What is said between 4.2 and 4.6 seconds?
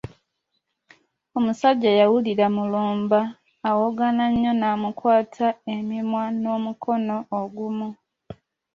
nnyo